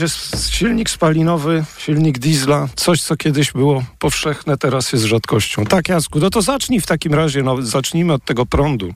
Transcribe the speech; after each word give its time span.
jest 0.00 0.50
silnik 0.50 0.90
spalinowy, 0.90 1.64
silnik 1.78 2.18
diesla, 2.18 2.68
coś 2.76 3.02
co 3.02 3.16
kiedyś 3.16 3.52
było 3.52 3.84
powszechne, 3.98 4.56
teraz 4.56 4.92
jest 4.92 5.04
rzadkością. 5.04 5.64
Tak, 5.64 5.88
Jasku, 5.88 6.18
no 6.18 6.30
to 6.30 6.42
zacznij 6.42 6.80
w 6.80 6.86
takim 6.86 7.14
razie, 7.14 7.42
no 7.42 7.62
zacznijmy 7.62 8.12
od 8.12 8.24
tego 8.24 8.46
prądu. 8.46 8.94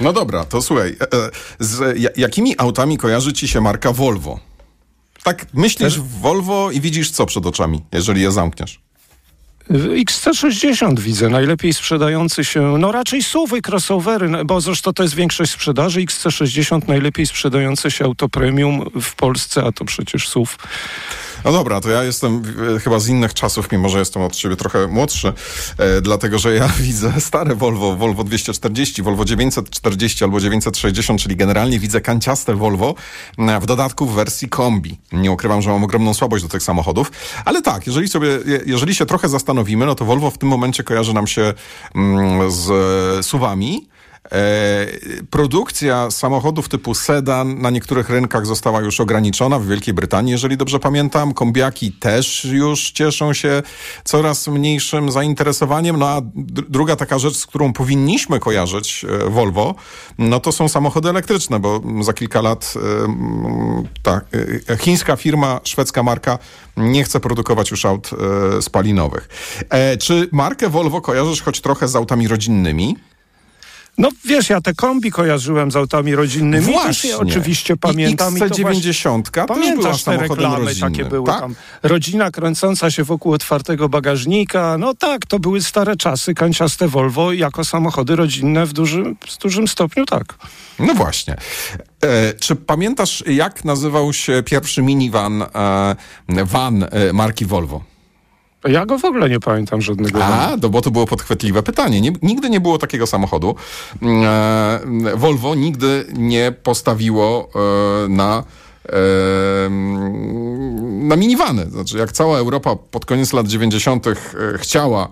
No 0.00 0.12
dobra, 0.12 0.44
to 0.44 0.62
słuchaj, 0.62 0.96
e, 1.00 1.12
e, 1.12 1.30
z 1.58 1.98
jakimi 2.18 2.54
autami 2.58 2.98
kojarzy 2.98 3.32
ci 3.32 3.48
się 3.48 3.60
marka 3.60 3.92
Volvo? 3.92 4.40
Tak 5.22 5.46
myślisz 5.54 6.00
w 6.00 6.20
Volvo 6.20 6.70
i 6.70 6.80
widzisz 6.80 7.10
co 7.10 7.26
przed 7.26 7.46
oczami, 7.46 7.82
jeżeli 7.92 8.22
je 8.22 8.32
zamkniesz? 8.32 8.80
XC60 9.70 10.98
widzę, 10.98 11.28
najlepiej 11.28 11.72
sprzedający 11.72 12.44
się, 12.44 12.78
no 12.78 12.92
raczej 12.92 13.22
suwy, 13.22 13.60
crossovery, 13.68 14.28
no, 14.28 14.44
bo 14.44 14.60
zresztą 14.60 14.92
to 14.92 15.02
jest 15.02 15.14
większość 15.14 15.52
sprzedaży. 15.52 16.00
XC60 16.00 16.88
najlepiej 16.88 17.26
sprzedające 17.26 17.90
się 17.90 18.04
auto 18.04 18.28
premium 18.28 18.90
w 19.00 19.14
Polsce, 19.14 19.64
a 19.64 19.72
to 19.72 19.84
przecież 19.84 20.28
SUV. 20.28 20.52
No 21.44 21.52
dobra, 21.52 21.80
to 21.80 21.90
ja 21.90 22.04
jestem 22.04 22.42
e, 22.76 22.80
chyba 22.80 22.98
z 22.98 23.08
innych 23.08 23.34
czasów, 23.34 23.72
mimo 23.72 23.88
że 23.88 23.98
jestem 23.98 24.22
od 24.22 24.36
ciebie 24.36 24.56
trochę 24.56 24.86
młodszy, 24.86 25.32
e, 25.78 26.00
dlatego 26.00 26.38
że 26.38 26.54
ja 26.54 26.68
widzę 26.80 27.20
stare 27.20 27.54
Volvo, 27.54 27.96
Volvo 27.96 28.24
240, 28.24 29.02
Volvo 29.02 29.24
940 29.24 30.24
albo 30.24 30.40
960, 30.40 31.20
czyli 31.20 31.36
generalnie 31.36 31.78
widzę 31.78 32.00
kanciaste 32.00 32.54
Volvo, 32.54 32.94
w 33.60 33.66
dodatku 33.66 34.06
w 34.06 34.14
wersji 34.14 34.48
kombi. 34.48 34.98
Nie 35.12 35.32
ukrywam, 35.32 35.62
że 35.62 35.70
mam 35.70 35.84
ogromną 35.84 36.14
słabość 36.14 36.42
do 36.42 36.48
tych 36.48 36.62
samochodów, 36.62 37.12
ale 37.44 37.62
tak, 37.62 37.86
jeżeli 37.86 38.08
sobie, 38.08 38.28
jeżeli 38.66 38.94
się 38.94 39.06
trochę 39.06 39.28
zastanowimy, 39.28 39.86
no 39.86 39.94
to 39.94 40.04
Volvo 40.04 40.30
w 40.30 40.38
tym 40.38 40.48
momencie 40.48 40.82
kojarzy 40.82 41.14
nam 41.14 41.26
się 41.26 41.54
mm, 41.94 42.50
z 42.50 43.26
suwami, 43.26 43.90
E, 43.99 43.99
produkcja 45.30 46.10
samochodów 46.10 46.68
typu 46.68 46.94
sedan 46.94 47.60
na 47.60 47.70
niektórych 47.70 48.10
rynkach 48.10 48.46
została 48.46 48.80
już 48.80 49.00
ograniczona. 49.00 49.58
W 49.58 49.66
Wielkiej 49.66 49.94
Brytanii, 49.94 50.32
jeżeli 50.32 50.56
dobrze 50.56 50.78
pamiętam, 50.78 51.34
kombiaki 51.34 51.92
też 51.92 52.44
już 52.44 52.90
cieszą 52.90 53.32
się 53.32 53.62
coraz 54.04 54.48
mniejszym 54.48 55.12
zainteresowaniem. 55.12 55.98
No 55.98 56.08
a 56.08 56.20
druga 56.68 56.96
taka 56.96 57.18
rzecz, 57.18 57.36
z 57.36 57.46
którą 57.46 57.72
powinniśmy 57.72 58.40
kojarzyć 58.40 59.04
e, 59.04 59.30
Volvo, 59.30 59.74
no 60.18 60.40
to 60.40 60.52
są 60.52 60.68
samochody 60.68 61.08
elektryczne, 61.08 61.60
bo 61.60 61.80
za 62.00 62.12
kilka 62.12 62.40
lat 62.40 62.74
tak, 64.02 64.24
chińska 64.80 65.16
firma, 65.16 65.60
szwedzka 65.64 66.02
marka 66.02 66.38
nie 66.76 67.04
chce 67.04 67.20
produkować 67.20 67.70
już 67.70 67.84
aut 67.84 68.10
spalinowych. 68.60 69.28
Czy 70.00 70.28
markę 70.32 70.68
Volvo 70.68 71.00
kojarzysz 71.00 71.42
choć 71.42 71.60
trochę 71.60 71.88
z 71.88 71.96
autami 71.96 72.28
rodzinnymi? 72.28 72.96
No 74.00 74.08
wiesz, 74.24 74.50
ja 74.50 74.60
te 74.60 74.74
kombi 74.74 75.10
kojarzyłem 75.10 75.70
z 75.70 75.76
autami 75.76 76.14
rodzinnymi. 76.14 76.64
Właśnie. 76.64 77.16
Oczywiście 77.16 77.76
pamiętam. 77.76 78.36
I 78.38 78.40
XC90 78.40 79.22
też 79.22 79.46
pamiętasz 79.46 80.02
te 80.02 80.16
reklamy 80.16 80.64
rodzinnym. 80.64 80.92
takie 80.92 81.04
były 81.04 81.26
tak? 81.26 81.40
tam. 81.40 81.54
Rodzina 81.82 82.30
kręcąca 82.30 82.90
się 82.90 83.04
wokół 83.04 83.32
otwartego 83.32 83.88
bagażnika. 83.88 84.78
No 84.78 84.94
tak, 84.94 85.26
to 85.26 85.38
były 85.38 85.62
stare 85.62 85.96
czasy, 85.96 86.34
kanciaste 86.34 86.88
Volvo 86.88 87.32
jako 87.32 87.64
samochody 87.64 88.16
rodzinne 88.16 88.66
w 88.66 88.72
dużym, 88.72 89.16
w 89.28 89.38
dużym 89.38 89.68
stopniu 89.68 90.06
tak. 90.06 90.34
No 90.78 90.94
właśnie. 90.94 91.36
E, 92.04 92.34
czy 92.34 92.56
pamiętasz, 92.56 93.24
jak 93.26 93.64
nazywał 93.64 94.12
się 94.12 94.42
pierwszy 94.42 94.82
minivan 94.82 95.42
e, 95.42 95.96
van 96.28 96.82
e, 96.82 97.12
marki 97.12 97.46
Volvo? 97.46 97.84
Ja 98.68 98.86
go 98.86 98.98
w 98.98 99.04
ogóle 99.04 99.30
nie 99.30 99.40
pamiętam 99.40 99.80
żadnego. 99.80 100.24
A, 100.24 100.56
no 100.62 100.68
bo 100.68 100.82
to 100.82 100.90
było 100.90 101.06
podchwytliwe 101.06 101.62
pytanie. 101.62 102.00
Nie, 102.00 102.12
nigdy 102.22 102.50
nie 102.50 102.60
było 102.60 102.78
takiego 102.78 103.06
samochodu. 103.06 103.54
Mm, 104.02 104.24
e, 105.06 105.16
Volvo 105.16 105.54
nigdy 105.54 106.04
nie 106.12 106.52
postawiło 106.62 107.48
e, 107.54 108.08
na 108.08 108.44
e, 108.88 109.70
na 111.10 111.16
minivany. 111.16 111.70
Znaczy, 111.70 111.98
jak 111.98 112.12
cała 112.12 112.38
Europa 112.38 112.76
pod 112.76 113.04
koniec 113.04 113.32
lat 113.32 113.46
90. 113.46 114.06
E, 114.06 114.14
chciała 114.58 115.08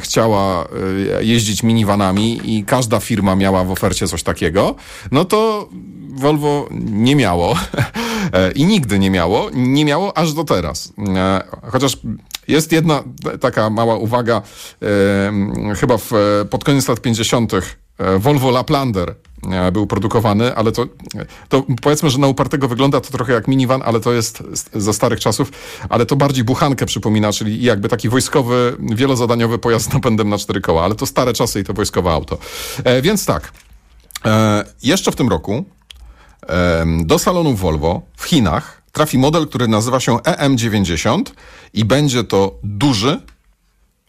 chciała 0.00 0.68
e, 1.18 1.24
jeździć 1.24 1.62
minivanami 1.62 2.40
i 2.44 2.64
każda 2.64 3.00
firma 3.00 3.36
miała 3.36 3.64
w 3.64 3.70
ofercie 3.70 4.08
coś 4.08 4.22
takiego, 4.22 4.74
no 5.12 5.24
to 5.24 5.68
Volvo 6.14 6.68
nie 6.70 7.16
miało 7.16 7.56
i 8.54 8.64
nigdy 8.64 8.98
nie 8.98 9.10
miało, 9.10 9.50
nie 9.54 9.84
miało 9.84 10.18
aż 10.18 10.32
do 10.32 10.44
teraz. 10.44 10.92
Chociaż 11.62 11.96
jest 12.48 12.72
jedna 12.72 13.04
taka 13.40 13.70
mała 13.70 13.96
uwaga, 13.96 14.42
chyba 15.80 15.98
w, 15.98 16.10
pod 16.50 16.64
koniec 16.64 16.88
lat 16.88 17.00
50. 17.00 17.52
Volvo 18.18 18.50
Laplander 18.50 19.14
był 19.72 19.86
produkowany, 19.86 20.56
ale 20.56 20.72
to, 20.72 20.86
to 21.48 21.64
powiedzmy, 21.82 22.10
że 22.10 22.18
na 22.18 22.26
upartego 22.26 22.68
wygląda 22.68 23.00
to 23.00 23.10
trochę 23.10 23.32
jak 23.32 23.48
minivan, 23.48 23.82
ale 23.84 24.00
to 24.00 24.12
jest 24.12 24.42
ze 24.74 24.92
starych 24.92 25.20
czasów, 25.20 25.52
ale 25.88 26.06
to 26.06 26.16
bardziej 26.16 26.44
buchankę 26.44 26.86
przypomina, 26.86 27.32
czyli 27.32 27.62
jakby 27.62 27.88
taki 27.88 28.08
wojskowy, 28.08 28.76
wielozadaniowy 28.80 29.58
pojazd 29.58 29.94
napędem 29.94 30.28
na 30.28 30.38
cztery 30.38 30.60
koła, 30.60 30.84
ale 30.84 30.94
to 30.94 31.06
stare 31.06 31.32
czasy 31.32 31.60
i 31.60 31.64
to 31.64 31.72
wojskowe 31.72 32.10
auto. 32.10 32.38
E, 32.84 33.02
więc 33.02 33.26
tak, 33.26 33.52
e, 34.24 34.64
jeszcze 34.82 35.12
w 35.12 35.16
tym 35.16 35.28
roku 35.28 35.64
e, 36.48 36.86
do 37.04 37.18
salonu 37.18 37.54
Volvo 37.54 38.02
w 38.16 38.24
Chinach 38.24 38.82
trafi 38.92 39.18
model, 39.18 39.46
który 39.46 39.68
nazywa 39.68 40.00
się 40.00 40.16
EM90 40.16 41.22
i 41.74 41.84
będzie 41.84 42.24
to 42.24 42.58
duży, 42.62 43.20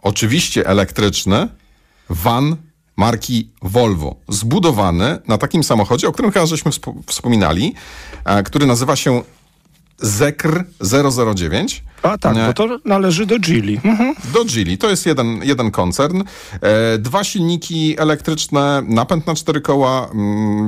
oczywiście 0.02 0.68
elektryczny, 0.68 1.48
van 2.10 2.56
marki 3.00 3.50
Volvo, 3.62 4.16
zbudowany 4.30 5.18
na 5.28 5.38
takim 5.38 5.64
samochodzie, 5.64 6.08
o 6.08 6.12
którym 6.12 6.32
chyba 6.32 6.46
żeśmy 6.46 6.72
wspominali, 7.08 7.74
e, 8.26 8.44
który 8.44 8.66
nazywa 8.66 8.96
się 8.96 9.24
Zekr 10.00 10.66
009. 11.36 11.84
A 12.04 12.18
tak, 12.18 12.36
bo 12.36 12.54
to 12.54 12.78
należy 12.86 13.26
do 13.26 13.40
Geely. 13.40 13.82
Mhm. 13.84 14.16
Do 14.34 14.46
Geely. 14.46 14.78
To 14.78 14.90
jest 14.90 15.06
jeden, 15.06 15.40
jeden 15.44 15.72
koncern. 15.72 16.24
E, 16.62 16.98
dwa 16.98 17.24
silniki 17.24 17.96
elektryczne, 18.00 18.84
napęd 18.88 19.28
na 19.28 19.36
cztery 19.36 19.62
koła, 19.62 20.10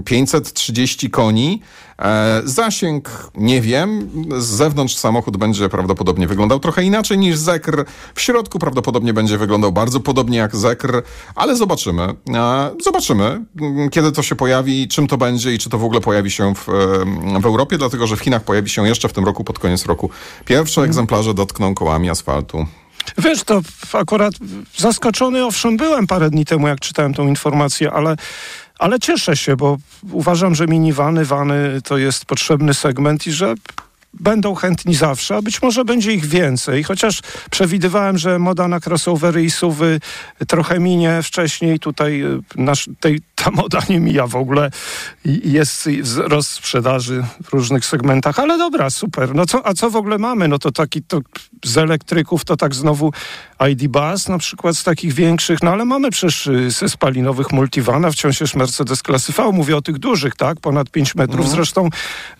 530 0.05 1.05
mm, 1.05 1.11
koni. 1.11 1.61
E, 2.01 2.41
zasięg 2.45 3.31
nie 3.35 3.61
wiem. 3.61 4.09
Z 4.37 4.45
zewnątrz 4.45 4.95
samochód 4.95 5.37
będzie 5.37 5.69
prawdopodobnie 5.69 6.27
wyglądał 6.27 6.59
trochę 6.59 6.83
inaczej 6.83 7.17
niż 7.17 7.37
Zekr. 7.37 7.85
W 8.15 8.21
środku 8.21 8.59
prawdopodobnie 8.59 9.13
będzie 9.13 9.37
wyglądał 9.37 9.71
bardzo 9.71 9.99
podobnie 9.99 10.37
jak 10.37 10.55
Zekr, 10.55 11.01
ale 11.35 11.55
zobaczymy. 11.55 12.03
E, 12.33 12.71
zobaczymy, 12.83 13.45
mm, 13.61 13.89
kiedy 13.89 14.11
to 14.11 14.23
się 14.23 14.35
pojawi, 14.35 14.87
czym 14.87 15.07
to 15.07 15.17
będzie 15.17 15.53
i 15.53 15.57
czy 15.57 15.69
to 15.69 15.77
w 15.77 15.83
ogóle 15.83 16.01
pojawi 16.01 16.31
się 16.31 16.53
w, 16.55 16.65
w 17.41 17.45
Europie, 17.45 17.77
dlatego 17.77 18.07
że 18.07 18.15
w 18.15 18.19
Chinach 18.19 18.43
pojawi 18.43 18.69
się 18.69 18.87
jeszcze 18.87 19.09
w 19.09 19.13
tym 19.13 19.25
roku, 19.25 19.43
pod 19.43 19.59
koniec 19.59 19.85
roku, 19.85 20.09
pierwsze 20.45 20.81
egzemplarze 21.21 21.33
dotkną 21.33 21.75
kołami 21.75 22.09
asfaltu. 22.09 22.65
Wiesz, 23.17 23.43
to 23.43 23.61
akurat 23.93 24.33
zaskoczony, 24.77 25.45
owszem, 25.45 25.77
byłem 25.77 26.07
parę 26.07 26.29
dni 26.29 26.45
temu, 26.45 26.67
jak 26.67 26.79
czytałem 26.79 27.13
tą 27.13 27.27
informację, 27.27 27.91
ale 27.91 28.15
ale 28.79 28.99
cieszę 28.99 29.35
się, 29.35 29.55
bo 29.55 29.77
uważam, 30.11 30.55
że 30.55 30.67
minivany, 30.67 31.25
wany 31.25 31.81
to 31.83 31.97
jest 31.97 32.25
potrzebny 32.25 32.73
segment 32.73 33.27
i 33.27 33.31
że 33.31 33.55
będą 34.13 34.55
chętni 34.55 34.95
zawsze, 34.95 35.35
a 35.35 35.41
być 35.41 35.61
może 35.61 35.85
będzie 35.85 36.13
ich 36.13 36.25
więcej. 36.25 36.83
Chociaż 36.83 37.21
przewidywałem, 37.51 38.17
że 38.17 38.39
moda 38.39 38.67
na 38.67 38.79
crossovery 38.85 39.43
i 39.43 39.51
suwy 39.51 39.99
trochę 40.47 40.79
minie 40.79 41.19
wcześniej. 41.23 41.79
Tutaj 41.79 42.23
y, 42.23 42.41
nasz, 42.55 42.89
tej, 42.99 43.21
ta 43.35 43.51
moda 43.51 43.79
nie 43.89 43.99
mija 43.99 44.27
w 44.27 44.35
ogóle 44.35 44.71
jest 45.25 45.89
wzrost 45.89 46.49
sprzedaży 46.49 47.23
w 47.43 47.53
różnych 47.53 47.85
segmentach. 47.85 48.39
Ale 48.39 48.57
dobra, 48.57 48.89
super. 48.89 49.35
No 49.35 49.45
co, 49.45 49.67
a 49.67 49.73
co 49.73 49.89
w 49.89 49.95
ogóle 49.95 50.17
mamy? 50.17 50.47
No 50.47 50.59
to 50.59 50.71
taki 50.71 51.03
to 51.03 51.19
z 51.65 51.77
elektryków 51.77 52.45
to 52.45 52.57
tak 52.57 52.75
znowu 52.75 53.13
ID 53.71 53.87
Bus 53.87 54.27
na 54.27 54.37
przykład 54.37 54.77
z 54.77 54.83
takich 54.83 55.13
większych, 55.13 55.63
no 55.63 55.71
ale 55.71 55.85
mamy 55.85 56.09
przecież 56.11 56.47
y, 56.47 56.71
ze 56.71 56.89
spalinowych 56.89 57.51
multivana, 57.51 58.11
wciąż 58.11 58.41
jest 58.41 58.55
Mercedes 58.55 59.03
klasy 59.03 59.31
V. 59.31 59.51
Mówię 59.51 59.77
o 59.77 59.81
tych 59.81 59.97
dużych, 59.97 60.35
tak? 60.35 60.59
Ponad 60.59 60.89
5 60.89 61.15
metrów. 61.15 61.39
Mhm. 61.39 61.55
Zresztą 61.55 61.89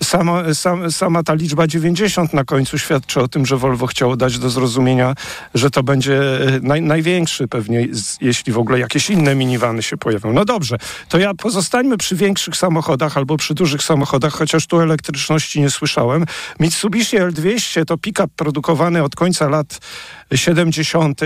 sama, 0.03 0.53
sam, 0.53 0.91
sama 0.91 1.23
ta 1.23 1.33
liczba 1.33 1.60
90 1.67 2.33
na 2.33 2.43
końcu 2.43 2.77
świadczy 2.77 3.21
o 3.21 3.27
tym, 3.27 3.45
że 3.45 3.57
Volvo 3.57 3.87
chciało 3.87 4.15
dać 4.15 4.39
do 4.39 4.49
zrozumienia, 4.49 5.15
że 5.53 5.71
to 5.71 5.83
będzie 5.83 6.19
e, 6.21 6.59
naj, 6.61 6.81
największy 6.81 7.47
pewnie, 7.47 7.87
jeśli 8.21 8.53
w 8.53 8.57
ogóle 8.57 8.79
jakieś 8.79 9.09
inne 9.09 9.35
minivany 9.35 9.83
się 9.83 9.97
pojawią. 9.97 10.33
No 10.33 10.45
dobrze, 10.45 10.77
to 11.09 11.19
ja 11.19 11.33
pozostańmy 11.33 11.97
przy 11.97 12.15
większych 12.15 12.57
samochodach 12.57 13.17
albo 13.17 13.37
przy 13.37 13.53
dużych 13.53 13.83
samochodach, 13.83 14.33
chociaż 14.33 14.67
tu 14.67 14.79
elektryczności 14.79 15.61
nie 15.61 15.69
słyszałem. 15.69 16.25
Mitsubishi 16.59 17.17
L200 17.17 17.85
to 17.85 17.97
pick-up 17.97 18.29
produkowany 18.35 19.03
od 19.03 19.15
końca 19.15 19.49
lat 19.49 19.79
70. 20.35 21.21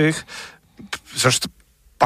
Zresztą 1.16 1.50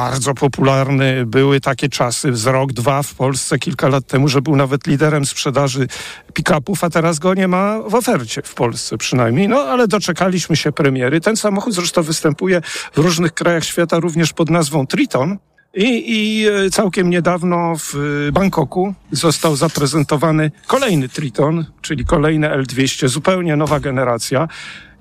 bardzo 0.00 0.34
popularny. 0.34 1.26
Były 1.26 1.60
takie 1.60 1.88
czasy, 1.88 2.36
z 2.36 2.46
rok, 2.46 2.72
dwa 2.72 3.02
w 3.02 3.14
Polsce 3.14 3.58
kilka 3.58 3.88
lat 3.88 4.06
temu, 4.06 4.28
że 4.28 4.42
był 4.42 4.56
nawet 4.56 4.86
liderem 4.86 5.26
sprzedaży 5.26 5.86
pick-upów, 6.32 6.84
a 6.84 6.90
teraz 6.90 7.18
go 7.18 7.34
nie 7.34 7.48
ma 7.48 7.78
w 7.78 7.94
ofercie 7.94 8.42
w 8.44 8.54
Polsce 8.54 8.98
przynajmniej. 8.98 9.48
No 9.48 9.56
ale 9.58 9.88
doczekaliśmy 9.88 10.56
się 10.56 10.72
premiery. 10.72 11.20
Ten 11.20 11.36
samochód 11.36 11.74
zresztą 11.74 12.02
występuje 12.02 12.60
w 12.92 12.98
różnych 12.98 13.34
krajach 13.34 13.64
świata 13.64 13.98
również 13.98 14.32
pod 14.32 14.50
nazwą 14.50 14.86
Triton. 14.86 15.38
I, 15.74 16.04
I 16.06 16.46
e, 16.48 16.70
całkiem 16.70 17.10
niedawno 17.10 17.74
w 17.78 17.94
Bangkoku 18.32 18.94
został 19.12 19.56
zaprezentowany 19.56 20.50
kolejny 20.66 21.08
Triton, 21.08 21.64
czyli 21.82 22.04
kolejny 22.04 22.48
L200, 22.48 23.08
zupełnie 23.08 23.56
nowa 23.56 23.80
generacja. 23.80 24.48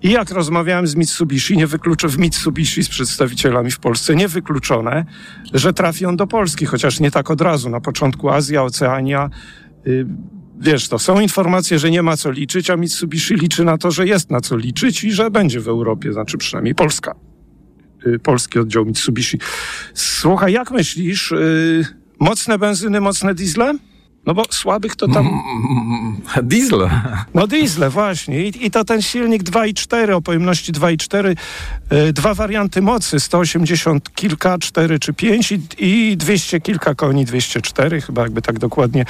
I 0.01 0.11
jak 0.11 0.31
rozmawiałem 0.31 0.87
z 0.87 0.95
Mitsubishi, 0.95 1.57
nie 1.57 1.67
wykluczę 1.67 2.07
w 2.07 2.17
Mitsubishi 2.17 2.83
z 2.83 2.89
przedstawicielami 2.89 3.71
w 3.71 3.79
Polsce, 3.79 4.15
niewykluczone, 4.15 5.05
że 5.53 5.73
trafi 5.73 6.05
on 6.05 6.17
do 6.17 6.27
Polski, 6.27 6.65
chociaż 6.65 6.99
nie 6.99 7.11
tak 7.11 7.31
od 7.31 7.41
razu. 7.41 7.69
Na 7.69 7.81
początku 7.81 8.29
Azja, 8.29 8.63
Oceania. 8.63 9.29
Y, 9.87 10.05
wiesz, 10.59 10.87
to 10.87 10.99
są 10.99 11.19
informacje, 11.19 11.79
że 11.79 11.91
nie 11.91 12.01
ma 12.01 12.17
co 12.17 12.31
liczyć, 12.31 12.69
a 12.69 12.77
Mitsubishi 12.77 13.35
liczy 13.35 13.63
na 13.63 13.77
to, 13.77 13.91
że 13.91 14.07
jest 14.07 14.31
na 14.31 14.41
co 14.41 14.57
liczyć 14.57 15.03
i 15.03 15.11
że 15.11 15.31
będzie 15.31 15.59
w 15.59 15.67
Europie, 15.67 16.13
znaczy 16.13 16.37
przynajmniej 16.37 16.75
Polska. 16.75 17.15
Y, 18.07 18.19
polski 18.19 18.59
oddział 18.59 18.85
Mitsubishi. 18.85 19.39
Słuchaj, 19.93 20.53
jak 20.53 20.71
myślisz, 20.71 21.31
y, 21.31 21.85
mocne 22.19 22.57
benzyny, 22.57 23.01
mocne 23.01 23.35
diesle? 23.35 23.73
No 24.25 24.33
bo 24.33 24.43
słabych 24.49 24.95
to 24.95 25.07
tam... 25.07 25.41
Diesel. 26.43 26.89
No 27.33 27.47
diesle, 27.47 27.89
właśnie. 27.89 28.47
I, 28.47 28.65
I, 28.65 28.71
to 28.71 28.85
ten 28.85 29.01
silnik 29.01 29.43
2.4 29.43 30.11
o 30.11 30.21
pojemności 30.21 30.73
2.4, 30.73 31.35
y, 32.09 32.13
dwa 32.13 32.33
warianty 32.33 32.81
mocy, 32.81 33.19
180 33.19 34.15
kilka, 34.15 34.57
4 34.57 34.99
czy 34.99 35.13
5 35.13 35.51
i, 35.51 35.59
i 35.77 36.17
200 36.17 36.61
kilka 36.61 36.95
koni, 36.95 37.25
204 37.25 38.01
chyba 38.01 38.21
jakby 38.21 38.41
tak 38.41 38.59
dokładnie 38.59 39.05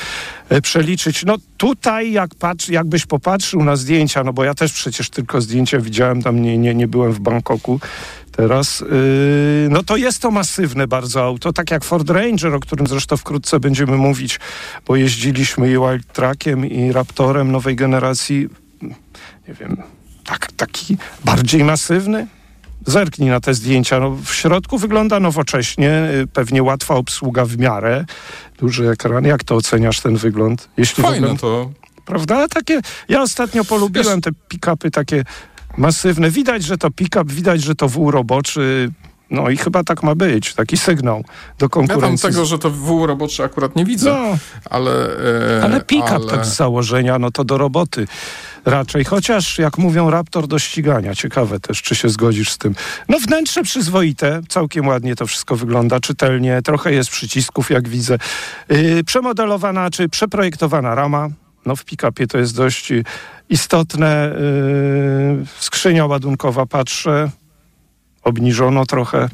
y, 0.52 0.62
przeliczyć. 0.62 1.26
No 1.26 1.36
tutaj 1.58 2.12
jak 2.12 2.36
patrz, 2.36 2.70
jakbyś 2.70 3.06
popatrzył 3.06 3.64
na 3.64 3.76
zdjęcia, 3.76 4.24
no 4.24 4.34
bo 4.34 4.44
ja 4.44 4.54
też 4.54 4.74
przecież 4.74 5.10
tylko 5.10 5.42
zdjęcia 5.42 5.80
widziałem, 5.80 6.22
tam 6.22 6.42
nie, 6.42 6.58
nie, 6.58 6.76
nie 6.76 6.88
byłem 6.88 7.12
w 7.12 7.20
Bangkoku, 7.20 7.80
teraz, 8.40 8.80
yy, 8.80 9.68
no 9.70 9.84
to 9.84 9.98
jest 9.98 10.22
to 10.22 10.32
masywne 10.32 10.88
bardzo 10.88 11.24
auto, 11.24 11.54
tak 11.54 11.72
jak 11.72 11.84
Ford 11.84 12.10
Ranger, 12.10 12.56
o 12.56 12.60
którym 12.60 12.88
zresztą 12.88 13.18
wkrótce 13.18 13.60
będziemy 13.60 13.98
mówić, 13.98 14.40
bo 14.88 14.96
jeździliśmy 14.96 15.72
i 15.72 15.74
Wild 15.74 16.14
Trackiem 16.14 16.66
i 16.66 16.92
Raptorem 16.92 17.52
nowej 17.52 17.76
generacji, 17.76 18.50
nie 19.48 19.54
wiem, 19.54 19.78
tak, 20.26 20.52
taki 20.52 20.98
bardziej 21.26 21.64
masywny. 21.64 22.28
Zerknij 22.86 23.30
na 23.30 23.40
te 23.40 23.54
zdjęcia. 23.54 24.00
No, 24.00 24.18
w 24.26 24.34
środku 24.34 24.78
wygląda 24.78 25.20
nowocześnie, 25.20 26.10
y, 26.24 26.28
pewnie 26.28 26.64
łatwa 26.64 26.96
obsługa 26.96 27.46
w 27.46 27.58
miarę, 27.58 28.06
duży 28.60 28.90
ekran. 28.90 29.26
Jak 29.26 29.44
to 29.44 29.56
oceniasz 29.56 30.00
ten 30.00 30.16
wygląd? 30.16 30.70
Jeśli 30.78 31.04
Fajne 31.04 31.20
wygląd... 31.20 31.42
to. 31.42 31.72
Prawda? 32.06 32.48
Takie, 32.48 32.80
ja 33.10 33.22
ostatnio 33.22 33.66
polubiłem 33.66 34.22
Wiesz... 34.22 34.24
te 34.24 34.32
pick-upy 34.50 34.92
takie 34.92 35.24
masywne. 35.80 36.30
Widać, 36.30 36.64
że 36.64 36.78
to 36.78 36.92
pick-up, 36.92 37.34
widać, 37.34 37.62
że 37.62 37.76
to 37.76 37.90
wół 37.90 38.12
roboczy. 38.12 38.92
No 39.32 39.50
i 39.50 39.58
chyba 39.58 39.84
tak 39.84 40.04
ma 40.04 40.16
być, 40.16 40.54
taki 40.54 40.78
sygnał 40.78 41.24
do 41.60 41.70
konkurencji. 41.70 42.12
Ja 42.12 42.18
tam 42.18 42.32
tego, 42.32 42.46
że 42.46 42.60
to 42.60 42.70
wół 42.70 43.06
roboczy 43.06 43.44
akurat 43.44 43.76
nie 43.76 43.86
widzę, 43.86 44.10
no, 44.10 44.38
ale... 44.70 44.92
E, 45.58 45.64
ale 45.64 45.82
pick-up 45.82 46.16
ale... 46.16 46.26
tak 46.26 46.46
z 46.46 46.56
założenia, 46.56 47.20
no 47.20 47.32
to 47.32 47.44
do 47.44 47.58
roboty 47.58 48.08
raczej. 48.66 49.06
Chociaż, 49.06 49.58
jak 49.58 49.78
mówią, 49.78 50.10
Raptor 50.10 50.48
do 50.48 50.60
ścigania. 50.60 51.16
Ciekawe 51.16 51.60
też, 51.60 51.82
czy 51.82 51.96
się 51.96 52.10
zgodzisz 52.10 52.52
z 52.52 52.58
tym. 52.58 52.76
No 53.10 53.20
wnętrze 53.20 53.64
przyzwoite, 53.64 54.42
całkiem 54.50 54.88
ładnie 54.88 55.16
to 55.16 55.28
wszystko 55.28 55.56
wygląda, 55.56 56.00
czytelnie. 56.00 56.62
Trochę 56.62 56.94
jest 56.94 57.10
przycisków, 57.10 57.70
jak 57.70 57.88
widzę. 57.88 58.18
Yy, 58.70 59.04
przemodelowana, 59.04 59.90
czy 59.90 60.10
przeprojektowana 60.10 60.96
rama. 60.96 61.30
No 61.66 61.76
w 61.76 61.86
pick-upie 61.86 62.28
to 62.28 62.38
jest 62.38 62.56
dość 62.56 62.94
istotne. 63.50 64.36
Yy, 65.40 65.46
skrzynia 65.60 66.06
ładunkowa, 66.06 66.66
patrzę, 66.66 67.30
obniżono 68.24 68.86
trochę 68.86 69.30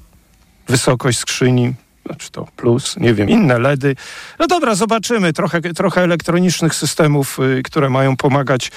wysokość 0.67 1.19
skrzyni, 1.19 1.73
znaczy 2.05 2.31
to 2.31 2.47
plus, 2.55 2.97
nie 2.97 3.13
wiem, 3.13 3.29
inne 3.29 3.59
LEDy. 3.59 3.95
No 4.39 4.47
dobra, 4.47 4.75
zobaczymy. 4.75 5.33
Trochę, 5.33 5.61
trochę 5.61 6.01
elektronicznych 6.01 6.75
systemów, 6.75 7.37
yy, 7.37 7.63
które 7.63 7.89
mają 7.89 8.17
pomagać 8.17 8.71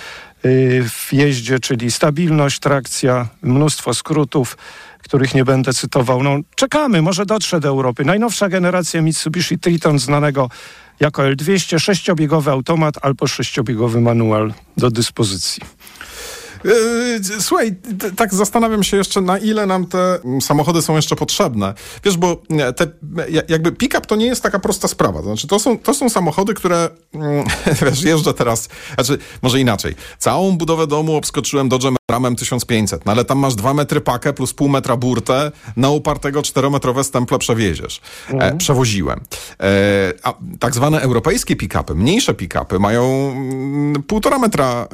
yy, 0.45 0.89
w 0.89 1.13
jeździe, 1.13 1.59
czyli 1.59 1.91
stabilność, 1.91 2.59
trakcja, 2.59 3.29
mnóstwo 3.43 3.95
skrótów, 3.95 4.57
których 5.03 5.35
nie 5.35 5.45
będę 5.45 5.73
cytował. 5.73 6.23
No, 6.23 6.39
czekamy, 6.55 7.03
może 7.03 7.27
dotrze 7.27 7.61
do 7.61 7.69
Europy. 7.69 8.05
Najnowsza 8.05 8.49
generacja 8.49 9.03
Mitsubishi 9.03 9.59
Triton, 9.59 9.99
znanego 9.99 10.49
jako 11.01 11.23
L200 11.23 11.79
sześciobiegowy 11.79 12.51
automat 12.51 12.95
albo 13.03 13.27
sześciobiegowy 13.27 14.01
manual 14.01 14.55
do 14.77 14.91
dyspozycji. 14.91 15.63
E, 16.65 17.41
słuchaj, 17.41 17.77
tak 18.17 18.35
zastanawiam 18.35 18.83
się 18.83 18.97
jeszcze, 18.97 19.21
na 19.21 19.39
ile 19.39 19.67
nam 19.67 19.87
te 19.87 20.19
samochody 20.41 20.83
są 20.83 20.97
jeszcze 20.97 21.17
potrzebne. 21.17 21.75
Wiesz, 22.05 22.17
bo 22.17 22.43
te, 22.77 22.87
jakby 23.49 23.73
pick-up 23.73 24.07
to 24.07 24.17
nie 24.17 24.27
jest 24.27 24.43
taka 24.43 24.59
prosta 24.59 24.89
sprawa. 24.89 25.23
Znaczy, 25.23 25.47
to 25.47 25.59
są, 25.59 25.79
to 25.79 25.95
są 25.95 26.09
samochody, 26.09 26.55
które, 26.55 26.89
mm, 27.15 27.45
wiesz, 27.87 28.03
jeżdżę 28.03 28.35
teraz, 28.35 28.69
znaczy, 28.95 29.19
może 29.43 29.61
inaczej. 29.61 29.95
Całą 30.19 30.59
budowę 30.59 30.87
domu 30.87 31.17
obskoczyłem 31.17 31.69
Dodge'em 31.69 31.99
Ramem 32.11 32.37
1500, 32.37 33.07
no 33.07 33.13
ale 33.13 33.25
tam 33.25 33.39
masz 33.39 33.55
dwa 33.55 33.75
metry 33.75 34.01
pakę 34.01 34.33
plus 34.33 34.55
pół 34.55 34.69
metra 34.69 34.97
burtę, 34.97 35.53
na 35.77 35.91
upartego 35.91 36.43
czterometrowe 36.43 37.05
stemple 37.05 37.39
przewieziesz. 37.39 38.01
E, 38.31 38.33
mhm. 38.33 38.59
przewoziłem. 38.59 39.21
E, 39.61 40.13
a 40.23 40.35
tak 40.61 40.75
zwane 40.75 41.01
europejskie 41.01 41.57
pick-upy, 41.57 41.95
mniejsze 41.95 42.35
pick-upy 42.35 42.81
mają 42.81 43.31
mm, 43.31 44.03
półtora 44.03 44.39
metra 44.39 44.89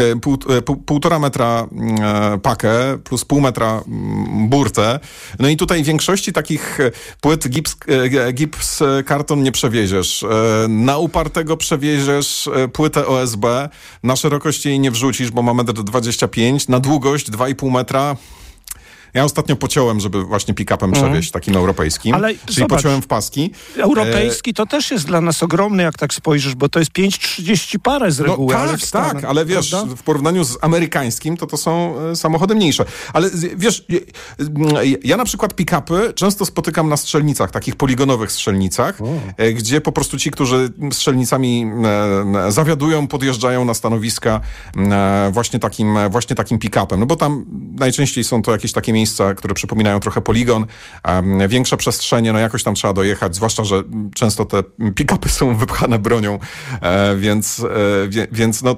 e, 0.00 0.56
e 0.56 0.62
pół, 0.64 0.76
e, 0.76 0.78
półtora 0.86 1.18
metra 1.18 1.66
e, 2.02 2.38
pakę 2.38 2.98
plus 3.04 3.24
pół 3.24 3.40
metra 3.40 3.82
mm, 3.86 4.48
burtę. 4.48 5.00
No 5.38 5.48
i 5.48 5.56
tutaj 5.56 5.82
większości 5.82 6.32
takich 6.32 6.78
płyt 7.20 7.48
gips, 7.48 7.76
gips 8.32 8.82
karton 9.06 9.42
nie 9.42 9.52
przewieziesz. 9.52 10.24
Na 10.68 10.98
upartego 10.98 11.56
przewieziesz 11.56 12.50
płytę 12.72 13.06
OSB, 13.06 13.44
na 14.02 14.16
szerokość 14.16 14.66
jej 14.66 14.80
nie 14.80 14.90
wrzucisz, 14.90 15.30
bo 15.30 15.42
ma 15.42 15.54
metr 15.54 15.72
20 15.72 16.24
25, 16.24 16.68
na 16.68 16.80
długość 16.80 17.30
2,5 17.30 17.70
metra 17.70 18.16
ja 19.14 19.24
ostatnio 19.24 19.56
pociąłem, 19.56 20.00
żeby 20.00 20.24
właśnie 20.24 20.54
pick-upem 20.54 20.84
mhm. 20.84 20.92
przewieźć, 20.92 21.30
takim 21.30 21.56
europejskim. 21.56 22.14
Ale 22.14 22.34
czyli 22.34 22.54
zobacz, 22.54 22.78
pociąłem 22.78 23.02
w 23.02 23.06
paski. 23.06 23.50
Europejski 23.76 24.54
to 24.54 24.66
też 24.66 24.90
jest 24.90 25.06
dla 25.06 25.20
nas 25.20 25.42
ogromny, 25.42 25.82
jak 25.82 25.98
tak 25.98 26.14
spojrzysz, 26.14 26.54
bo 26.54 26.68
to 26.68 26.78
jest 26.78 26.92
5,30 26.92 27.78
parę 27.78 28.12
z 28.12 28.18
no 28.18 28.26
reguły. 28.26 28.54
No, 28.54 28.66
tak, 28.92 29.12
tak, 29.12 29.24
ale 29.24 29.44
wiesz, 29.44 29.70
prawda? 29.70 29.96
w 29.96 30.02
porównaniu 30.02 30.44
z 30.44 30.58
amerykańskim, 30.60 31.36
to 31.36 31.46
to 31.46 31.56
są 31.56 31.94
e, 32.00 32.16
samochody 32.16 32.54
mniejsze. 32.54 32.84
Ale 33.12 33.30
wiesz, 33.56 33.84
ja 35.04 35.16
na 35.16 35.24
przykład 35.24 35.54
pick-upy 35.54 36.14
często 36.14 36.46
spotykam 36.46 36.88
na 36.88 36.96
strzelnicach, 36.96 37.50
takich 37.50 37.76
poligonowych 37.76 38.32
strzelnicach, 38.32 39.00
o. 39.00 39.06
E, 39.36 39.52
gdzie 39.52 39.80
po 39.80 39.92
prostu 39.92 40.18
ci, 40.18 40.30
którzy 40.30 40.72
strzelnicami 40.92 41.66
e, 42.46 42.52
zawiadują, 42.52 43.06
podjeżdżają 43.06 43.64
na 43.64 43.74
stanowiska 43.74 44.40
właśnie 45.32 45.58
takim, 45.58 45.96
właśnie 46.10 46.36
takim 46.36 46.58
pick-upem. 46.58 46.98
No 46.98 47.06
bo 47.06 47.16
tam 47.16 47.44
najczęściej 47.78 48.24
są 48.24 48.42
to 48.42 48.52
jakieś 48.52 48.72
takie 48.72 48.92
miejsca, 48.92 49.03
miejsca, 49.04 49.34
które 49.34 49.54
przypominają 49.54 50.00
trochę 50.00 50.20
poligon, 50.20 50.66
większe 51.48 51.76
przestrzenie, 51.76 52.32
no 52.32 52.38
jakoś 52.38 52.62
tam 52.62 52.74
trzeba 52.74 52.92
dojechać, 52.92 53.36
zwłaszcza, 53.36 53.64
że 53.64 53.82
często 54.14 54.44
te 54.44 54.62
pick-upy 54.94 55.28
są 55.28 55.56
wypchane 55.56 55.98
bronią, 55.98 56.38
e, 56.80 57.16
więc, 57.16 57.60
e, 57.60 58.26
więc 58.32 58.62
no 58.62 58.76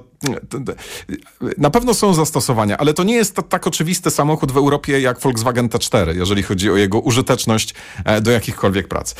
na 1.59 1.71
pewno 1.71 1.95
są 1.95 2.15
zastosowania, 2.15 2.77
ale 2.77 2.95
to 2.95 3.05
nie 3.05 3.15
jest 3.15 3.37
tak 3.49 3.67
oczywisty 3.67 4.11
samochód 4.11 4.53
w 4.53 4.57
Europie 4.57 5.01
jak 5.01 5.21
Volkswagen 5.21 5.69
T4, 5.69 6.17
jeżeli 6.17 6.43
chodzi 6.43 6.71
o 6.71 6.77
jego 6.77 7.01
użyteczność 7.01 7.75
e, 8.05 8.21
do 8.21 8.31
jakichkolwiek 8.31 8.89
prac. 8.89 9.15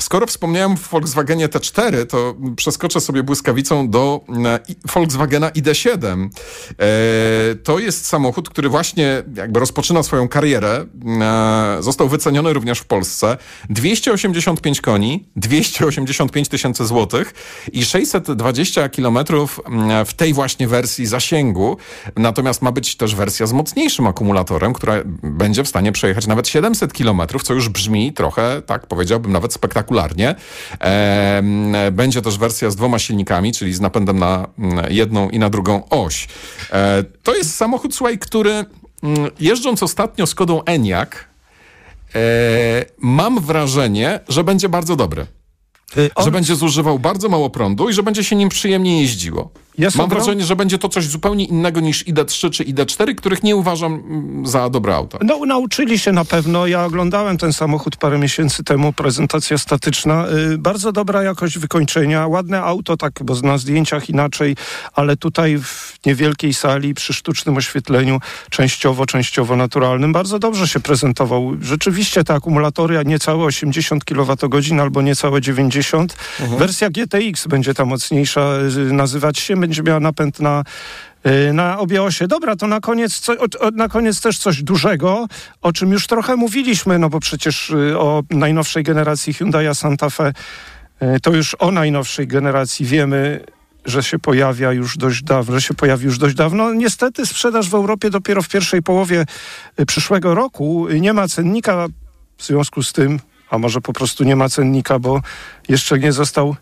Skoro 0.00 0.26
wspomniałem 0.26 0.76
w 0.76 0.88
Volkswagenie 0.88 1.48
T4, 1.48 2.06
to 2.06 2.34
przeskoczę 2.56 3.00
sobie 3.00 3.22
błyskawicą 3.22 3.90
do 3.90 4.20
Volkswagena 4.94 5.50
ID7. 5.50 6.28
E, 6.78 7.54
to 7.54 7.78
jest 7.78 8.06
samochód, 8.06 8.48
który 8.48 8.68
właśnie 8.68 9.22
jakby 9.34 9.60
rozpoczyna 9.60 10.02
swoją 10.02 10.19
karierę. 10.28 10.86
Został 11.80 12.08
wyceniony 12.08 12.52
również 12.52 12.78
w 12.78 12.84
Polsce. 12.84 13.36
285 13.70 14.80
koni, 14.80 15.24
285 15.36 16.48
tysięcy 16.48 16.86
złotych 16.86 17.34
i 17.72 17.84
620 17.84 18.88
kilometrów 18.88 19.60
w 20.06 20.14
tej 20.14 20.32
właśnie 20.34 20.68
wersji 20.68 21.06
zasięgu. 21.06 21.76
Natomiast 22.16 22.62
ma 22.62 22.72
być 22.72 22.96
też 22.96 23.14
wersja 23.14 23.46
z 23.46 23.52
mocniejszym 23.52 24.06
akumulatorem, 24.06 24.72
która 24.72 24.94
będzie 25.22 25.64
w 25.64 25.68
stanie 25.68 25.92
przejechać 25.92 26.26
nawet 26.26 26.48
700 26.48 26.92
km, 26.92 27.20
co 27.42 27.54
już 27.54 27.68
brzmi 27.68 28.12
trochę, 28.12 28.62
tak 28.66 28.86
powiedziałbym, 28.86 29.32
nawet 29.32 29.52
spektakularnie. 29.52 30.34
E, 30.80 31.42
będzie 31.92 32.22
też 32.22 32.38
wersja 32.38 32.70
z 32.70 32.76
dwoma 32.76 32.98
silnikami, 32.98 33.52
czyli 33.52 33.74
z 33.74 33.80
napędem 33.80 34.18
na 34.18 34.46
mm, 34.58 34.84
jedną 34.92 35.30
i 35.30 35.38
na 35.38 35.50
drugą 35.50 35.88
oś. 35.88 36.28
E, 36.72 37.04
to 37.22 37.34
jest 37.34 37.54
samochód, 37.54 37.94
słuchaj, 37.94 38.18
który 38.18 38.50
mm, 38.50 38.66
jeżdżąc 39.40 39.82
ostatnio 39.82 40.26
Skodą 40.26 40.64
Enyaq, 40.64 41.24
e, 42.14 42.84
mam 42.98 43.40
wrażenie, 43.40 44.20
że 44.28 44.44
będzie 44.44 44.68
bardzo 44.68 44.96
dobry. 44.96 45.26
Y, 45.96 46.10
on... 46.14 46.24
Że 46.24 46.30
będzie 46.30 46.56
zużywał 46.56 46.98
bardzo 46.98 47.28
mało 47.28 47.50
prądu 47.50 47.88
i 47.88 47.92
że 47.92 48.02
będzie 48.02 48.24
się 48.24 48.36
nim 48.36 48.48
przyjemnie 48.48 49.00
jeździło. 49.00 49.50
Jest 49.78 49.96
Mam 49.96 50.10
wrażenie, 50.10 50.44
że 50.44 50.56
będzie 50.56 50.78
to 50.78 50.88
coś 50.88 51.06
zupełnie 51.06 51.44
innego 51.44 51.80
niż 51.80 52.04
ID3 52.04 52.50
czy 52.50 52.64
ID4, 52.64 53.14
których 53.14 53.42
nie 53.42 53.56
uważam 53.56 53.94
mm, 53.94 54.46
za 54.46 54.70
dobre 54.70 54.94
auta. 54.94 55.18
No, 55.22 55.46
nauczyli 55.46 55.98
się 55.98 56.12
na 56.12 56.24
pewno. 56.24 56.66
Ja 56.66 56.84
oglądałem 56.84 57.38
ten 57.38 57.52
samochód 57.52 57.96
parę 57.96 58.18
miesięcy 58.18 58.64
temu, 58.64 58.92
prezentacja 58.92 59.58
statyczna. 59.58 60.26
Yy, 60.50 60.58
bardzo 60.58 60.92
dobra 60.92 61.22
jakość 61.22 61.58
wykończenia, 61.58 62.26
ładne 62.26 62.62
auto, 62.62 62.96
tak, 62.96 63.12
bo 63.24 63.34
na 63.34 63.58
zdjęciach 63.58 64.10
inaczej, 64.10 64.56
ale 64.94 65.16
tutaj 65.16 65.58
w 65.58 65.98
niewielkiej 66.06 66.54
sali, 66.54 66.94
przy 66.94 67.12
sztucznym 67.12 67.56
oświetleniu, 67.56 68.20
częściowo, 68.50 69.06
częściowo 69.06 69.56
naturalnym, 69.56 70.12
bardzo 70.12 70.38
dobrze 70.38 70.68
się 70.68 70.80
prezentował. 70.80 71.56
Rzeczywiście 71.60 72.24
te 72.24 72.34
akumulatory, 72.34 73.02
niecałe 73.04 73.44
80 73.44 74.04
kWh 74.04 74.80
albo 74.80 75.02
niecałe 75.02 75.40
90. 75.40 75.79
Mhm. 76.40 76.58
Wersja 76.58 76.90
GTX 76.90 77.46
będzie 77.46 77.74
ta 77.74 77.84
mocniejsza 77.84 78.50
nazywać 78.92 79.38
się 79.38 79.56
będzie 79.56 79.82
miała 79.82 80.00
napęd 80.00 80.40
na 80.40 80.64
y, 81.26 81.52
na 81.52 81.78
obie 81.78 82.02
osie. 82.02 82.26
Dobra, 82.26 82.56
to 82.56 82.66
na 82.66 82.80
koniec, 82.80 83.18
co, 83.18 83.34
na 83.72 83.88
koniec 83.88 84.20
też 84.20 84.38
coś 84.38 84.62
dużego, 84.62 85.26
o 85.62 85.72
czym 85.72 85.92
już 85.92 86.06
trochę 86.06 86.36
mówiliśmy, 86.36 86.98
no 86.98 87.08
bo 87.08 87.20
przecież 87.20 87.70
y, 87.70 87.98
o 87.98 88.22
najnowszej 88.30 88.82
generacji 88.82 89.34
Hyundai 89.34 89.74
Santa 89.74 90.10
Fe, 90.10 90.32
y, 91.02 91.20
to 91.20 91.32
już 91.32 91.56
o 91.58 91.70
najnowszej 91.70 92.26
generacji 92.26 92.86
wiemy, 92.86 93.44
że 93.84 94.02
się 94.02 94.18
pojawia 94.18 94.72
już 94.72 94.96
dość 94.96 95.22
dawno, 95.22 95.54
że 95.54 95.62
się 95.62 95.74
pojawi 95.74 96.04
już 96.04 96.18
dość 96.18 96.34
dawno. 96.34 96.74
Niestety 96.74 97.26
sprzedaż 97.26 97.68
w 97.68 97.74
Europie 97.74 98.10
dopiero 98.10 98.42
w 98.42 98.48
pierwszej 98.48 98.82
połowie 98.82 99.24
przyszłego 99.86 100.34
roku. 100.34 100.88
Nie 101.00 101.12
ma 101.12 101.28
cennika 101.28 101.86
w 102.36 102.44
związku 102.44 102.82
z 102.82 102.92
tym, 102.92 103.20
a 103.50 103.58
może 103.58 103.80
po 103.80 103.92
prostu 103.92 104.24
nie 104.24 104.36
ma 104.36 104.48
cennika, 104.48 104.98
bo 104.98 105.20
jeszcze 105.68 105.98
nie 105.98 106.12
został 106.12 106.56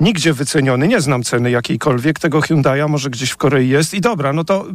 nigdzie 0.00 0.32
wyceniony, 0.32 0.88
nie 0.88 1.00
znam 1.00 1.22
ceny 1.22 1.50
jakiejkolwiek 1.50 2.18
tego 2.18 2.40
Hyundai'a, 2.40 2.88
może 2.88 3.10
gdzieś 3.10 3.30
w 3.30 3.36
Korei 3.36 3.68
jest 3.68 3.94
i 3.94 4.00
dobra, 4.00 4.32
no 4.32 4.44
to 4.44 4.66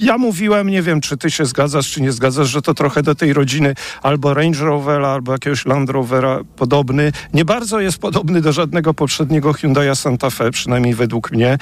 ja 0.00 0.18
mówiłem, 0.18 0.70
nie 0.70 0.82
wiem, 0.82 1.00
czy 1.00 1.16
ty 1.16 1.30
się 1.30 1.46
zgadzasz, 1.46 1.90
czy 1.90 2.02
nie 2.02 2.12
zgadzasz, 2.12 2.48
że 2.48 2.62
to 2.62 2.74
trochę 2.74 3.02
do 3.02 3.14
tej 3.14 3.32
rodziny 3.32 3.74
albo 4.02 4.34
Range 4.34 4.64
Rovera, 4.64 5.08
albo 5.08 5.32
jakiegoś 5.32 5.66
Land 5.66 5.90
Rovera 5.90 6.40
podobny. 6.56 7.12
Nie 7.34 7.44
bardzo 7.44 7.80
jest 7.80 7.98
podobny 7.98 8.40
do 8.40 8.52
żadnego 8.52 8.94
poprzedniego 8.94 9.52
Hyundai'a 9.52 9.94
Santa 9.94 10.30
Fe, 10.30 10.50
przynajmniej 10.50 10.94
według 10.94 11.30
mnie. 11.30 11.58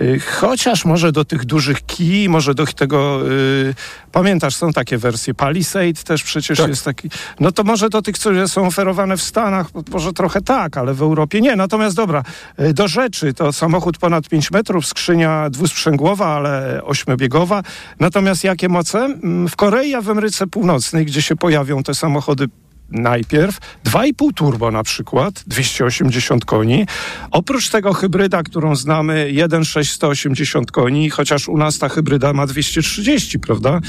Y, 0.00 0.20
chociaż 0.20 0.84
może 0.84 1.12
do 1.12 1.24
tych 1.24 1.44
dużych 1.44 1.86
kij, 1.86 2.28
może 2.28 2.54
do 2.54 2.66
tego, 2.66 3.20
yy, 3.24 3.74
pamiętasz, 4.12 4.56
są 4.56 4.72
takie 4.72 4.98
wersje, 4.98 5.34
Palisade 5.34 5.92
też 6.04 6.22
przecież 6.22 6.58
tak. 6.58 6.68
jest 6.68 6.84
taki, 6.84 7.10
no 7.40 7.52
to 7.52 7.64
może 7.64 7.88
do 7.88 8.02
tych, 8.02 8.14
które 8.14 8.48
są 8.48 8.66
oferowane 8.66 9.16
w 9.16 9.22
Stanach, 9.22 9.66
może 9.90 10.12
trochę 10.12 10.40
tak, 10.40 10.76
ale 10.76 10.94
w 10.94 11.02
Europie 11.02 11.40
nie. 11.40 11.56
Natomiast 11.56 11.96
dobra, 11.96 12.22
yy, 12.58 12.74
do 12.74 12.88
rzeczy, 12.88 13.34
to 13.34 13.52
samochód 13.52 13.98
ponad 13.98 14.28
5 14.28 14.50
metrów, 14.50 14.86
skrzynia 14.86 15.50
dwusprzęgłowa, 15.50 16.26
ale 16.26 16.80
ośmiobiegowa. 16.84 17.62
Natomiast 18.00 18.44
jakie 18.44 18.68
moce? 18.68 18.98
Mm, 19.04 19.48
w 19.48 19.56
Korei, 19.56 19.94
a 19.94 20.00
w 20.00 20.10
Ameryce 20.10 20.46
Północnej, 20.46 21.06
gdzie 21.06 21.22
się 21.22 21.36
pojawią 21.36 21.82
te 21.82 21.94
samochody 21.94 22.48
najpierw, 22.90 23.58
2,5 23.84 24.34
turbo 24.34 24.70
na 24.70 24.82
przykład, 24.82 25.44
280 25.46 26.44
koni. 26.44 26.86
Oprócz 27.30 27.68
tego 27.68 27.92
hybryda, 27.92 28.42
którą 28.42 28.76
znamy, 28.76 29.28
1,6 29.32 29.84
180 29.84 30.70
koni, 30.70 31.10
chociaż 31.10 31.48
u 31.48 31.58
nas 31.58 31.78
ta 31.78 31.88
hybryda 31.88 32.32
ma 32.32 32.46
230, 32.46 33.38
prawda? 33.38 33.80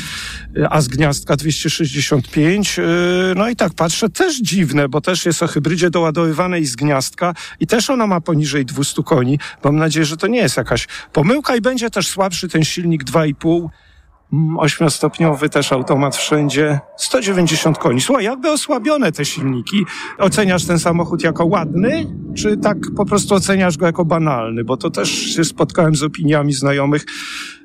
A 0.69 0.81
z 0.81 0.87
gniazdka 0.87 1.35
265. 1.35 2.77
No 3.35 3.49
i 3.49 3.55
tak 3.55 3.73
patrzę, 3.73 4.09
też 4.09 4.41
dziwne, 4.41 4.89
bo 4.89 5.01
też 5.01 5.25
jest 5.25 5.43
o 5.43 5.47
hybrydzie 5.47 5.89
doładowywanej 5.89 6.65
z 6.65 6.75
gniazdka 6.75 7.33
i 7.59 7.67
też 7.67 7.89
ona 7.89 8.07
ma 8.07 8.21
poniżej 8.21 8.65
200 8.65 9.03
koni. 9.03 9.39
Mam 9.63 9.75
nadzieję, 9.75 10.05
że 10.05 10.17
to 10.17 10.27
nie 10.27 10.39
jest 10.39 10.57
jakaś 10.57 10.87
pomyłka 11.13 11.55
i 11.55 11.61
będzie 11.61 11.89
też 11.89 12.07
słabszy 12.07 12.47
ten 12.47 12.63
silnik 12.63 13.03
2,5 13.03 13.47
Mm, 13.57 13.69
ośmiostopniowy 14.57 15.49
też 15.49 15.71
automat 15.71 16.15
wszędzie. 16.15 16.79
190 16.97 17.77
koni. 17.77 18.01
Słuchaj, 18.01 18.25
jakby 18.25 18.51
osłabione 18.51 19.11
te 19.11 19.25
silniki. 19.25 19.85
Oceniasz 20.17 20.65
ten 20.65 20.79
samochód 20.79 21.23
jako 21.23 21.45
ładny, 21.45 22.05
czy 22.35 22.57
tak 22.57 22.77
po 22.95 23.05
prostu 23.05 23.35
oceniasz 23.35 23.77
go 23.77 23.85
jako 23.85 24.05
banalny? 24.05 24.63
Bo 24.63 24.77
to 24.77 24.89
też 24.89 25.09
się 25.09 25.43
spotkałem 25.43 25.95
z 25.95 26.03
opiniami 26.03 26.53
znajomych, 26.53 27.05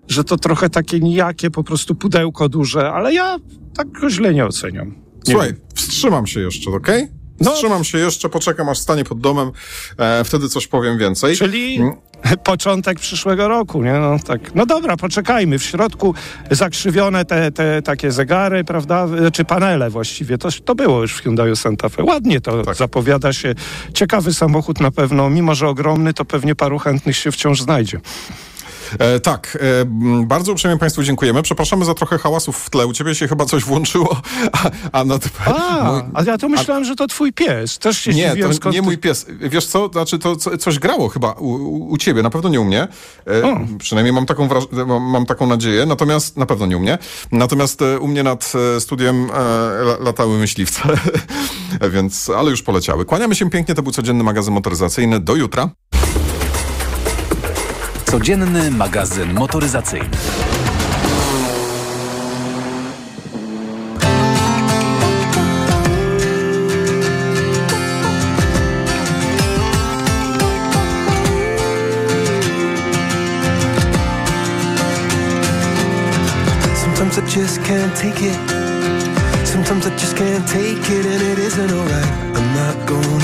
że 0.09 0.25
to 0.25 0.37
trochę 0.37 0.71
takie 0.71 1.01
nijakie, 1.01 1.51
po 1.51 1.65
prostu 1.65 1.95
pudełko 1.95 2.49
duże, 2.49 2.93
ale 2.93 3.15
ja 3.15 3.37
tak 3.77 3.91
go 3.91 4.11
źle 4.11 4.35
nie 4.35 4.47
oceniam. 4.47 4.89
Nie 4.89 5.33
Słuchaj, 5.33 5.49
wiem. 5.49 5.61
wstrzymam 5.75 6.27
się 6.27 6.41
jeszcze, 6.41 6.71
okej? 6.71 7.03
Okay? 7.03 7.22
No. 7.43 7.53
Wstrzymam 7.53 7.85
się 7.85 7.99
jeszcze, 7.99 8.29
poczekam 8.29 8.69
aż 8.69 8.79
stanie 8.79 9.05
pod 9.05 9.21
domem, 9.21 9.53
e, 9.99 10.25
wtedy 10.25 10.49
coś 10.49 10.67
powiem 10.67 10.99
więcej. 10.99 11.37
Czyli 11.37 11.77
mm. 11.77 11.97
początek 12.45 13.01
przyszłego 13.01 13.49
roku, 13.49 13.83
nie? 13.83 13.93
No, 13.93 14.17
tak. 14.27 14.55
no 14.55 14.67
dobra, 14.67 14.97
poczekajmy. 14.97 15.59
W 15.59 15.65
środku 15.65 16.15
zakrzywione 16.51 17.25
te, 17.25 17.53
te 17.53 17.83
takie 17.83 18.13
zegary, 18.13 18.65
prawda? 18.65 19.07
Czy 19.33 19.45
panele 19.45 19.91
właściwie. 19.91 20.39
To, 20.39 20.49
to 20.65 20.75
było 20.75 21.03
już 21.03 21.15
w 21.15 21.23
Hyundai 21.23 21.57
Santa 21.57 21.89
Fe. 21.89 22.03
Ładnie 22.03 22.41
to 22.41 22.63
tak. 22.63 22.77
zapowiada 22.77 23.33
się. 23.33 23.55
Ciekawy 23.95 24.35
samochód 24.35 24.81
na 24.81 24.91
pewno, 24.91 25.31
mimo 25.31 25.55
że 25.55 25.69
ogromny, 25.69 26.15
to 26.15 26.25
pewnie 26.25 26.55
paru 26.55 26.79
chętnych 26.79 27.17
się 27.17 27.33
wciąż 27.33 27.61
znajdzie. 27.61 28.01
E, 28.99 29.21
tak, 29.21 29.59
e, 29.61 29.85
bardzo 30.25 30.53
uprzejmie 30.53 30.79
Państwu 30.79 31.03
dziękujemy. 31.03 31.43
Przepraszamy 31.43 31.85
za 31.85 31.95
trochę 31.95 32.19
hałasów 32.19 32.59
w 32.59 32.71
tle. 32.71 32.87
U 32.87 32.93
Ciebie 32.93 33.15
się 33.15 33.29
chyba 33.29 33.45
coś 33.45 33.65
włączyło. 33.65 34.17
A, 34.53 34.71
a, 34.93 35.05
to, 35.05 35.19
a, 35.47 35.85
mój, 35.93 36.03
a 36.15 36.23
ja 36.23 36.39
to 36.39 36.49
myślałem, 36.49 36.83
a, 36.83 36.87
że 36.87 36.97
to 36.97 37.07
Twój 37.07 37.33
pies. 37.33 37.79
Też 37.79 37.99
się 37.99 38.13
Nie, 38.13 38.37
to 38.37 38.55
skąd... 38.55 38.75
nie 38.75 38.83
mój 38.83 38.99
pies. 38.99 39.27
Wiesz 39.41 39.67
co, 39.67 39.89
znaczy 39.89 40.19
to 40.19 40.37
co, 40.37 40.59
coś 40.59 40.79
grało 40.79 41.09
chyba 41.09 41.33
u, 41.33 41.49
u, 41.93 41.99
Ciebie, 41.99 42.23
na 42.23 42.31
pewno 42.31 42.49
nie 42.49 42.61
u 42.61 42.65
mnie. 42.65 42.89
E, 43.27 43.67
przynajmniej 43.79 44.13
mam 44.13 44.27
taką, 44.27 44.49
mam, 44.87 45.03
mam, 45.03 45.27
taką 45.27 45.47
nadzieję, 45.47 45.87
natomiast 45.87 46.37
na 46.37 46.47
pewno 46.47 46.67
nie 46.67 46.77
u 46.77 46.81
mnie. 46.81 46.99
Natomiast 47.33 47.83
e, 47.83 47.99
u 47.99 48.09
mnie 48.09 48.23
nad 48.23 48.53
e, 48.77 48.81
studiem 48.81 49.29
e, 49.35 50.03
latały 50.05 50.39
myśliwce, 50.39 50.83
więc, 51.95 52.31
ale 52.31 52.51
już 52.51 52.63
poleciały. 52.63 53.05
Kłaniamy 53.05 53.35
się 53.35 53.51
pięknie, 53.51 53.75
to 53.75 53.83
był 53.83 53.93
codzienny 53.93 54.25
magazyn 54.25 54.55
motoryzacyjny. 54.55 55.21
Do 55.21 55.35
jutra. 55.35 55.71
Codzienny 58.13 58.71
magazyn 58.71 59.35
motoryzacyjny. 59.35 60.05
Sometimes 76.75 77.19
I 77.19 77.23
just 77.27 77.63
can't 77.63 77.97
take 77.97 78.21
it. 78.21 78.37
Sometimes 79.45 79.87
I 79.87 79.91
just 79.97 80.17
can't 80.17 80.49
take 80.49 80.91
it 80.91 81.07
and 81.07 81.23
it 81.23 81.39
isn't 81.39 81.73
alright. 81.73 82.13
I'm 82.37 82.55
not 82.55 82.87
gonna 82.87 83.22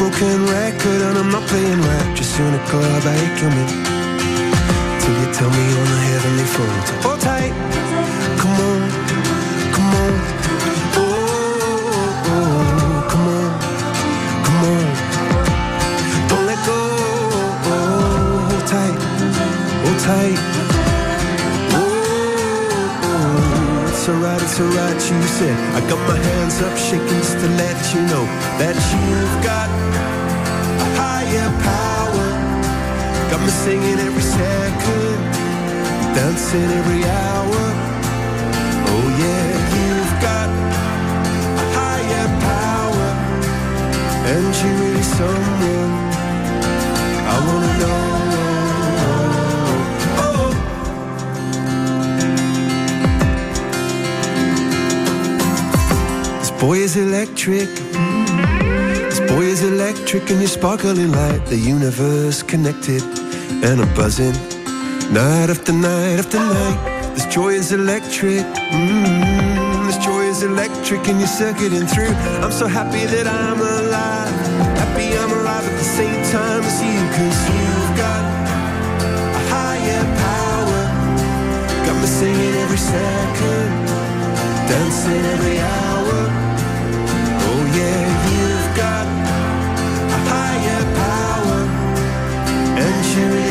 broken 0.00 0.46
record, 0.46 1.00
and 1.08 1.18
I'm 1.18 1.30
not 1.30 1.46
playing 1.46 1.78
right. 1.78 2.16
Just 2.16 2.34
cynical 2.34 2.80
about 2.80 3.20
it, 3.24 3.32
kill 3.38 3.50
me. 3.50 3.64
Till 5.00 5.14
you 5.20 5.28
tell 5.36 5.50
me 5.50 5.64
on 5.80 5.88
the 5.94 6.00
heavenly 6.08 6.46
phone 6.54 6.80
to 6.88 6.94
hold 7.04 7.20
tight. 7.20 7.52
Come 8.40 8.56
on, 8.68 8.80
come 9.76 9.90
on. 10.02 10.12
Oh, 10.96 11.10
oh, 12.32 12.32
oh, 12.32 13.08
come 13.10 13.26
on, 13.36 13.50
come 14.46 14.62
on. 14.72 14.86
Don't 16.30 16.46
let 16.50 16.60
go. 16.70 16.78
Hold 17.68 18.66
tight, 18.72 18.96
hold 19.84 19.98
tight. 20.08 20.59
Alright, 24.10 24.42
it's 24.42 24.58
alright, 24.60 25.00
you 25.10 25.22
said. 25.38 25.56
I 25.74 25.80
got 25.88 26.00
my 26.08 26.18
hands 26.18 26.60
up 26.62 26.76
shaking 26.76 27.20
just 27.22 27.38
to 27.42 27.48
let 27.62 27.78
you 27.94 28.00
know 28.12 28.24
that 28.60 28.76
you've 28.92 29.36
got 29.44 29.68
a 30.84 30.88
higher 30.98 31.50
power. 31.70 32.28
Got 33.30 33.40
me 33.40 33.52
singing 33.64 33.98
every 33.98 34.22
second, 34.22 35.18
dancing 36.14 36.70
every 36.80 37.04
hour. 37.04 37.62
Oh 38.92 39.06
yeah, 39.22 39.48
you've 39.76 40.14
got 40.28 40.48
a 41.62 41.66
higher 41.78 42.28
power, 42.50 43.08
and 44.32 44.50
you 44.60 44.70
really 44.82 45.06
someone 45.18 45.92
I 47.32 47.36
wanna 47.46 47.78
know. 47.78 47.99
Boy 56.60 56.76
is 56.76 56.96
electric. 56.96 57.68
This 59.08 59.20
boy 59.20 59.44
is 59.44 59.62
electric 59.62 60.28
and 60.30 60.40
you're 60.40 60.48
sparkling 60.48 61.10
light. 61.10 61.46
The 61.46 61.56
universe 61.56 62.42
connected 62.42 63.02
and 63.64 63.80
I'm 63.80 63.94
buzzing. 63.94 64.36
Night 65.10 65.48
after 65.48 65.72
night 65.72 66.18
after 66.18 66.38
night. 66.38 67.14
This 67.14 67.24
joy 67.26 67.54
is 67.54 67.72
electric. 67.72 68.44
Mm, 68.44 69.86
this 69.86 69.98
joy 70.04 70.22
is 70.24 70.42
electric, 70.42 71.08
and 71.08 71.18
you're 71.18 71.34
circuiting 71.42 71.86
through. 71.86 72.14
I'm 72.44 72.52
so 72.52 72.66
happy 72.66 73.04
that 73.06 73.26
I'm 73.26 73.58
alive. 73.58 74.34
Happy 74.78 75.08
I'm 75.18 75.32
alive 75.32 75.64
at 75.64 75.76
the 75.76 75.90
same 75.98 76.22
time 76.30 76.62
as 76.62 76.78
you, 76.80 76.98
cause 77.16 77.40
you've 77.50 77.92
got 78.04 78.22
a 79.38 79.42
higher 79.52 80.04
power. 80.24 80.82
Got 81.86 81.96
me 82.00 82.06
singing 82.06 82.54
every 82.62 82.78
second, 82.78 83.70
dancing 84.68 85.24
every 85.34 85.58
hour. 85.58 85.99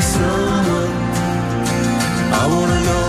Someone 0.01 0.93
I 2.33 2.47
wanna 2.51 2.83
know. 2.85 3.08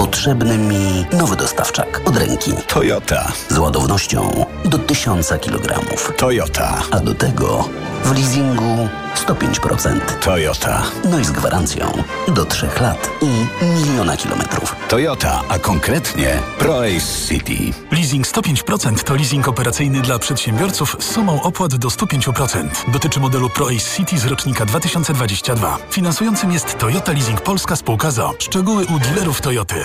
Potrzebny 0.00 0.58
mi 0.58 1.06
nowy 1.12 1.36
dostawczak 1.36 2.00
od 2.04 2.16
ręki. 2.16 2.52
Toyota. 2.66 3.32
Z 3.48 3.58
ładownością 3.58 4.46
do 4.64 4.78
1000 4.78 5.28
kg. 5.28 5.80
Toyota. 6.16 6.82
A 6.90 7.00
do 7.00 7.14
tego 7.14 7.68
w 8.04 8.14
leasingu 8.14 8.88
105%. 9.14 10.00
Toyota. 10.20 10.82
No 11.10 11.18
i 11.18 11.24
z 11.24 11.30
gwarancją 11.30 11.92
do 12.28 12.44
3 12.44 12.68
lat 12.80 13.10
i 13.22 13.46
miliona 13.64 14.16
kilometrów. 14.16 14.76
Toyota, 14.88 15.42
a 15.48 15.58
konkretnie 15.58 16.42
ProAce 16.58 17.28
City. 17.28 17.72
Leasing 17.92 18.26
105% 18.26 19.02
to 19.02 19.14
leasing 19.14 19.48
operacyjny 19.48 20.02
dla 20.02 20.18
przedsiębiorców 20.18 20.96
z 21.00 21.10
sumą 21.10 21.42
opłat 21.42 21.74
do 21.74 21.88
105%. 21.88 22.68
Dotyczy 22.92 23.20
modelu 23.20 23.50
ProAce 23.50 23.96
City 23.96 24.18
z 24.18 24.26
rocznika 24.26 24.66
2022. 24.66 25.78
Finansującym 25.90 26.52
jest 26.52 26.78
Toyota 26.78 27.12
Leasing 27.12 27.40
Polska 27.40 27.76
Spółka 27.76 28.10
ZO. 28.10 28.34
Szczegóły 28.38 28.86
u 28.86 28.98
dealerów 28.98 29.40
Toyoty. 29.40 29.84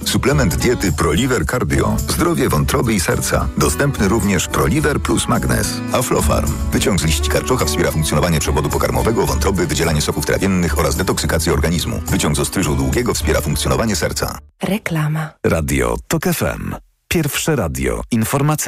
Suplement 0.05 0.55
diety 0.55 0.91
Proliver 0.91 1.45
Cardio. 1.45 1.95
Zdrowie 1.97 2.49
wątroby 2.49 2.93
i 2.93 2.99
serca. 2.99 3.47
Dostępny 3.57 4.07
również 4.07 4.47
Proliver 4.47 4.99
plus 4.99 5.27
Magnes. 5.27 5.81
Aflofarm. 5.93 6.51
Wyciąg 6.71 6.99
z 6.99 7.03
liści 7.03 7.29
karczocha 7.29 7.65
wspiera 7.65 7.91
funkcjonowanie 7.91 8.39
przewodu 8.39 8.69
pokarmowego, 8.69 9.25
wątroby, 9.25 9.67
wydzielanie 9.67 10.01
soków 10.01 10.25
trawiennych 10.25 10.79
oraz 10.79 10.95
detoksykację 10.95 11.53
organizmu. 11.53 12.01
Wyciąg 12.07 12.35
z 12.35 12.39
ostryżu 12.39 12.75
długiego 12.75 13.13
wspiera 13.13 13.41
funkcjonowanie 13.41 13.95
serca. 13.95 14.37
Reklama. 14.63 15.29
Radio 15.45 15.97
TOK 16.07 16.23
FM. 16.23 16.75
Pierwsze 17.07 17.55
radio 17.55 18.01
informacyjne. 18.11 18.61